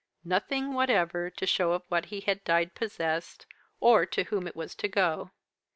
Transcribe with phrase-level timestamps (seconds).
[0.25, 3.45] Nothing whatever to show of what he had died possessed,
[3.79, 5.29] or to whom it was to go.'